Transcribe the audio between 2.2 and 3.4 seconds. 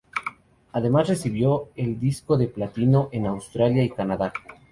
de platino en